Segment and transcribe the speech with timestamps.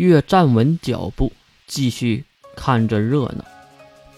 [0.00, 1.30] 越站稳脚步，
[1.66, 2.24] 继续
[2.56, 3.44] 看着热闹。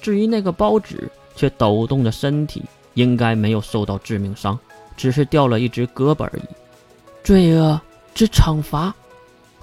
[0.00, 2.62] 至于那个包纸，却抖动着身体，
[2.94, 4.56] 应该没有受到致命伤，
[4.96, 6.42] 只是掉了一只胳膊而已。
[7.24, 7.80] 罪恶
[8.14, 8.94] 之惩罚。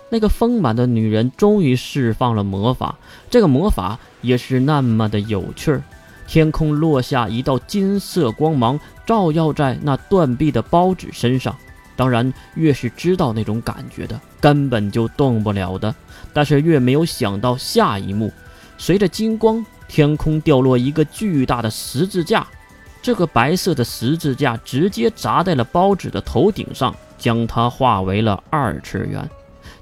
[0.10, 2.98] 那个丰满的女人终于释放了魔法，
[3.30, 5.82] 这个魔法也是那么的有趣儿。
[6.28, 11.56] 天空落下一道金色光芒，照耀在那断臂的包纸身上。
[12.00, 15.93] 当然，越是知道那种感觉的，根本就动不了的。
[16.31, 18.31] 但是越没有想到下一幕，
[18.77, 22.48] 随着金光，天空掉落一个巨大的十字架。
[23.02, 29.29] 这个白色的十字架直接砸在了包纸的头顶上，将它化为了二次元。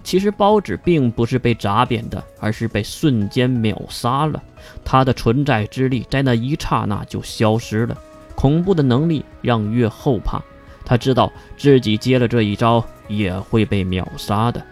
[0.04, 4.42] 其实包纸并不是被砸扁的，而是被瞬间秒杀了。
[4.84, 7.96] 它的存在之力在那一刹那就消失了。
[8.34, 10.42] 恐怖的能力让月后怕。
[10.88, 14.66] 他知道自己接了这一招也会被秒杀的。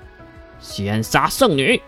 [0.62, 1.82] 先杀圣女，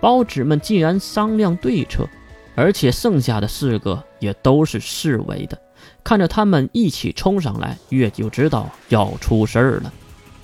[0.00, 2.08] 包纸们竟然商量对策，
[2.54, 5.58] 而且剩下的四个也都是侍卫的。
[6.02, 9.92] 看着他们一起冲上来，月就知道要出事儿了。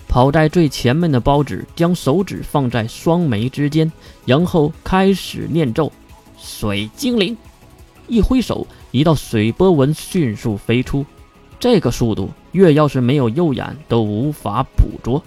[0.07, 3.91] 跑在最前面的包纸将手指放在双眉之间，
[4.27, 5.91] 然后开始念咒
[6.37, 7.35] ：“水精灵！”
[8.07, 11.07] 一挥手，一道水波纹迅速飞出。
[11.59, 15.23] 这个速度，月要是没有右眼都无法捕捉。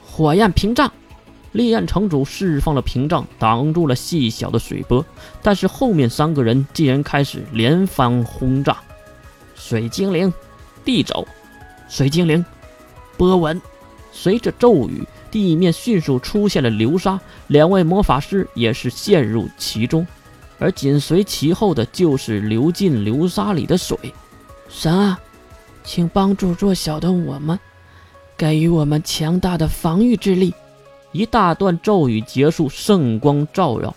[0.00, 0.90] 火焰屏障，
[1.50, 5.04] 烈焰城主释放了屏障，挡住了细小的水波。
[5.42, 8.76] 但是后面三个人竟然开始连番轰炸。
[9.56, 10.32] 水精灵，
[10.84, 11.26] 地走，
[11.88, 12.44] 水精灵，
[13.16, 13.60] 波纹。
[14.12, 20.06] 随着咒语，地面迅速出现了流沙，两位魔法师也是陷入其中。
[20.60, 23.98] 而紧随其后的就是流进流沙里的水。
[24.68, 25.18] 神啊！
[25.82, 27.58] 请帮助弱小的我们，
[28.36, 30.54] 给予我们强大的防御之力。
[31.12, 33.94] 一大段咒语结束，圣光照耀，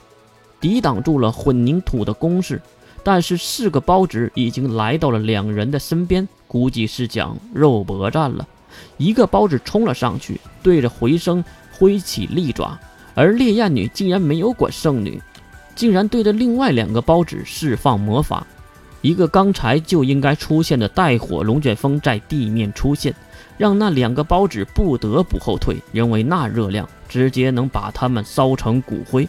[0.59, 2.61] 抵挡住了混凝土的攻势。
[3.03, 8.47] 但是四个包纸已经来到了两人的身边，估计是讲肉搏战了。
[8.97, 11.43] 一个包纸冲了上去，对着回声
[11.77, 12.79] 挥起利爪，
[13.13, 15.21] 而烈焰女竟然没有管圣女，
[15.75, 18.47] 竟然对着另外两个包纸释放魔法。
[19.03, 23.13] 一个刚才就应该出现的带火龙卷风在地面出现，
[23.57, 29.27] 让那两个包纸不得不后退，因为那热量直接能把他们烧成骨灰。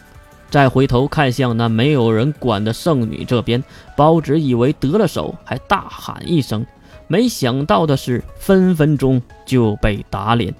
[0.49, 3.61] 再回头看向那没有人管的圣女这边，
[3.97, 6.65] 包纸以为得了手，还大喊一声，
[7.07, 10.55] 没想到的是分分钟就被打脸。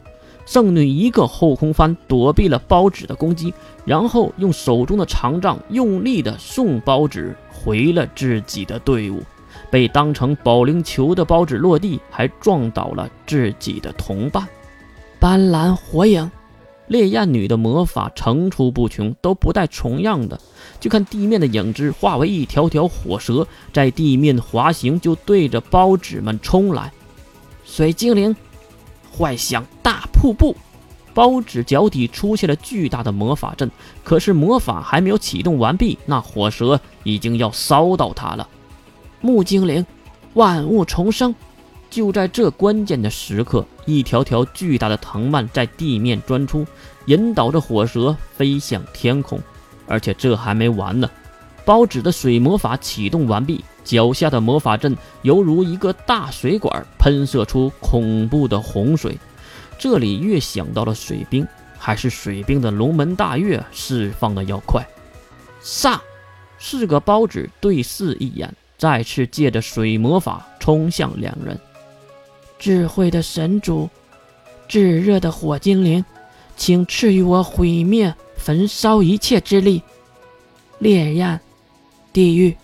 [0.46, 7.36] 圣女一个后空翻躲避了包纸的攻击，然后用手中的长杖用力的送包纸。
[7.52, 9.24] 回了自己的队伍，
[9.72, 14.48] 被当成保龄球的包纸落地，还撞倒了自己的同伴。
[15.20, 16.30] 斑斓火影，
[16.88, 20.40] 烈焰女的魔法层出不穷，都不带重样的。
[20.80, 26.92] 就看地面的影子化为一条条火蛇，在地面滑行，就对着包纸们冲来。
[27.64, 28.36] 水精灵，
[29.16, 30.56] 幻想大瀑布。
[31.14, 33.72] 包纸脚底出现了巨大的魔法阵，
[34.04, 38.46] 可是魔法还没有启动完毕，那火蛇已经要烧到他了。
[39.22, 39.86] 木精灵，
[40.34, 41.34] 万物重生。
[41.90, 46.68] 就在这关键的时刻，一条条巨大的藤蔓在地面钻出，
[47.06, 49.40] 引导着火蛇飞向天空。
[49.88, 51.10] 而且这还没完呢，
[51.64, 59.18] 包纸的水魔法启动完毕，脚下的魔法阵犹如一个大水管，喷射出恐怖的洪水。
[59.80, 61.48] 这里越想到了水兵，
[61.78, 64.84] 还是水兵的龙门大跃释放的要快。
[65.62, 66.02] 杀！
[66.58, 71.60] 四个包纸对视一眼，再次借着水魔法冲向两人。
[72.58, 73.90] 智慧的神主，
[74.68, 76.04] 炙热的火精灵，
[76.56, 79.84] 请赐予我毁灭、焚烧一切之力。
[80.80, 81.40] 烈焰，
[82.14, 82.56] 地狱，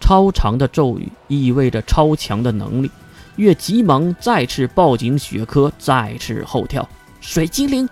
[0.00, 2.90] 超长的咒语意味着超强的能力。
[3.36, 6.86] 月急忙再次抱紧雪珂，再次后跳。
[7.20, 7.88] 水精灵、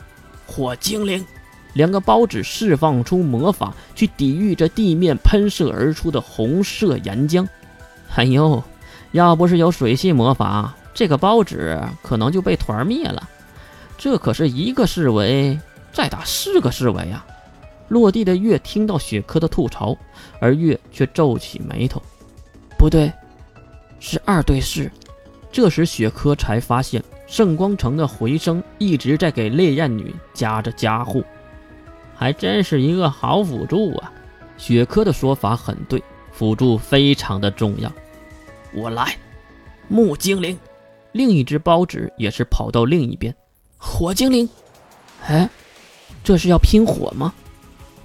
[0.47, 1.25] 火精灵，
[1.75, 7.47] 两个包子释放出魔法，去抵御着地面喷射而出的红色岩浆。
[8.17, 8.63] 哎呦，
[9.13, 13.29] 要不是有水系魔法，这个包子可能就被团灭了。
[13.97, 15.59] 这可是一个侍卫
[15.93, 17.25] 再打四个侍卫啊！
[17.89, 19.97] 落地的月听到雪珂的吐槽，
[20.41, 22.03] 而月却皱起眉头。
[22.79, 23.13] 不对，
[23.99, 24.91] 是二对四。
[25.51, 31.25] 这时，雪珂才发现圣光城的回声一直在给烈焰女加着加护，
[32.15, 34.13] 还真是一个好辅助啊！
[34.59, 36.03] 雪珂的说法很对，
[36.33, 37.91] 辅助非常的重要。
[38.75, 39.17] 我来，
[39.89, 40.59] 木精灵，
[41.13, 43.35] 另一只包纸也是跑到另一边。
[43.79, 44.49] 火精灵，
[45.27, 45.49] 哎，
[46.23, 47.33] 这是要拼火吗？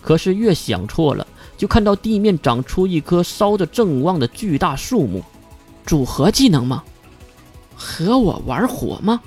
[0.04, 1.26] 可是越想错了，
[1.58, 5.24] 就看到地面长出一棵烧得正旺的巨大树木。
[5.86, 6.84] 组合技能吗？
[7.76, 9.20] 和我玩火吗？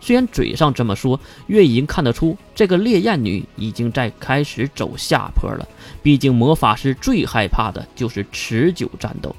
[0.00, 5.68] 虽然嘴上这么说，月已经看得出这个烈焰女已经在开始走下坡了。
[6.02, 9.36] 毕竟魔法师最害怕的就是持久战斗，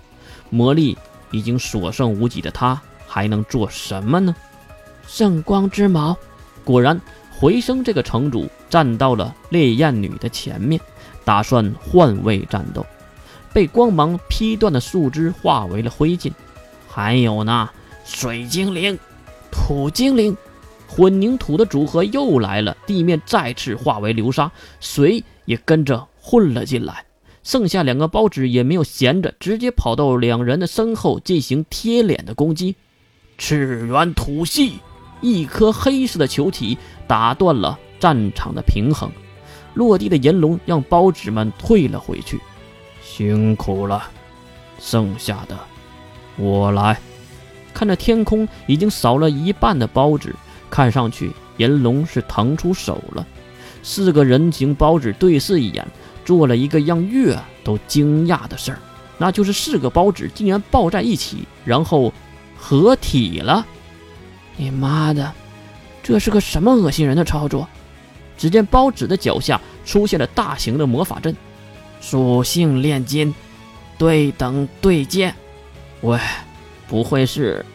[0.51, 0.95] 魔力
[1.31, 4.35] 已经所剩无几的她，还能做什么呢？
[5.07, 6.15] 圣光之矛，
[6.63, 7.01] 果然，
[7.41, 10.79] 回声这个城主站到了烈焰女的前面，
[11.25, 12.85] 打算换位战斗。
[13.51, 16.31] 被光芒劈断的树枝化为了灰烬，
[16.88, 17.67] 还有呢，
[18.05, 18.95] 水精灵、
[19.51, 20.38] 土精灵。
[20.88, 27.05] 混凝土的组合又来了，地面再次化为流沙，水也跟着混了进来。
[27.41, 32.75] 剩下两个包子也没有闲着，直接跑到两人的身后进行贴脸的攻击。
[33.39, 34.73] 赤元土系，
[35.21, 36.77] 一颗黑色的球体
[37.07, 39.09] 打断了战场的平衡，
[39.73, 42.39] 落地的银龙让包子们退了回去。
[43.01, 44.03] 辛苦了，
[44.79, 45.57] 剩下的
[46.38, 47.00] 我来。
[47.73, 50.35] 看着天空已经少了一半的包子。
[50.69, 53.27] 看上去银龙是腾出手了，
[53.83, 55.85] 四个人形包子对视一眼，
[56.23, 58.79] 做了一个让月都惊讶的事儿，
[59.18, 62.13] 那就是四个包子竟然抱在一起，然后
[62.57, 63.65] 合体了。
[64.61, 65.33] 你妈的，
[66.03, 67.67] 这是个什么恶心人的操作？
[68.37, 71.35] 只见包子的脚下出现了大型的魔法阵，
[71.99, 73.33] 属性炼金，
[73.97, 75.33] 对等对剑。
[76.01, 76.19] 喂，
[76.87, 77.65] 不会是？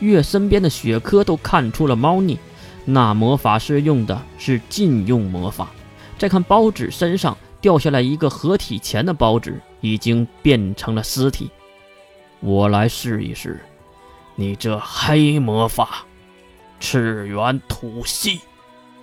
[0.00, 2.38] 月身边的雪珂都看出了猫腻，
[2.86, 5.68] 那魔法师用的是禁用魔法。
[6.16, 11.50] 再看包子身上掉下来一个合体前的包子，已经变成了尸体。
[12.40, 13.60] 我来试一试，
[14.36, 16.06] 你这黑魔法，
[16.80, 18.40] 赤元吐息。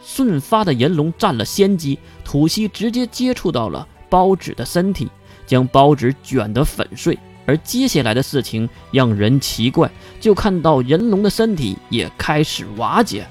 [0.03, 5.09] 瞬发的银龙占了先机，吐息直接接触到了包子的身体，
[5.45, 7.17] 将包子卷得粉碎。
[7.45, 9.89] 而接下来的事情让人奇怪，
[10.19, 13.27] 就看到银龙的身体也开始瓦解。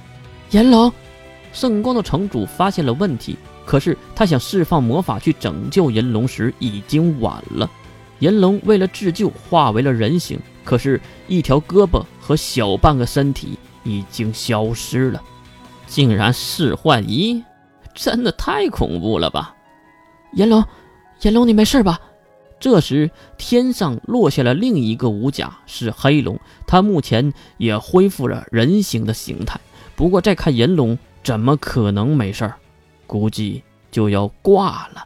[0.50, 0.92] 银龙，
[1.52, 7.70] 圣光的城主发现了问题，可是他想释放魔法去拯救银龙时已经晚了。
[8.18, 13.58] 银龙为了自救化为了人形，可是，一条胳膊和小半个身体
[13.90, 15.22] 已经消失了，
[15.86, 17.44] 竟然是幻一，
[17.94, 19.54] 真的太恐怖了吧！
[20.32, 20.64] 炎龙，
[21.22, 22.00] 炎龙，你没事吧？
[22.60, 26.38] 这时，天上落下了另一个武甲，是黑龙。
[26.66, 29.58] 他目前也恢复了人形的形态。
[29.96, 32.52] 不过，再看炎龙，怎么可能没事？
[33.06, 35.04] 估计就要挂了。